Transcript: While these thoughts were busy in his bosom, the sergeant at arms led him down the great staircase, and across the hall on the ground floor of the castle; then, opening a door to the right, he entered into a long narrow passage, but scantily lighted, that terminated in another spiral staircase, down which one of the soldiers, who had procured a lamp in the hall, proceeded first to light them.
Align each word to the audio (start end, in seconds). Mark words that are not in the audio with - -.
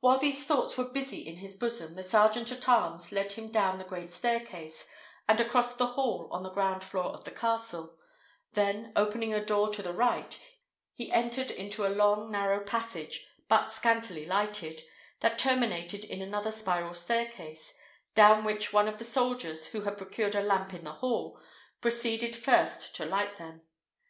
While 0.00 0.16
these 0.16 0.46
thoughts 0.46 0.78
were 0.78 0.88
busy 0.88 1.18
in 1.28 1.36
his 1.36 1.54
bosom, 1.54 1.96
the 1.96 2.02
sergeant 2.02 2.50
at 2.50 2.66
arms 2.66 3.12
led 3.12 3.32
him 3.32 3.52
down 3.52 3.76
the 3.76 3.84
great 3.84 4.10
staircase, 4.10 4.86
and 5.28 5.38
across 5.38 5.74
the 5.74 5.88
hall 5.88 6.30
on 6.32 6.42
the 6.42 6.48
ground 6.50 6.82
floor 6.82 7.12
of 7.12 7.24
the 7.24 7.30
castle; 7.30 7.98
then, 8.52 8.90
opening 8.96 9.34
a 9.34 9.44
door 9.44 9.68
to 9.74 9.82
the 9.82 9.92
right, 9.92 10.40
he 10.94 11.12
entered 11.12 11.50
into 11.50 11.84
a 11.86 11.92
long 11.94 12.30
narrow 12.30 12.60
passage, 12.60 13.26
but 13.46 13.70
scantily 13.70 14.24
lighted, 14.24 14.80
that 15.20 15.38
terminated 15.38 16.06
in 16.06 16.22
another 16.22 16.50
spiral 16.50 16.94
staircase, 16.94 17.74
down 18.14 18.44
which 18.46 18.72
one 18.72 18.88
of 18.88 18.96
the 18.96 19.04
soldiers, 19.04 19.66
who 19.66 19.82
had 19.82 19.98
procured 19.98 20.34
a 20.34 20.40
lamp 20.40 20.72
in 20.72 20.84
the 20.84 20.92
hall, 20.92 21.38
proceeded 21.82 22.34
first 22.34 22.96
to 22.96 23.04
light 23.04 23.36
them. 23.36 23.60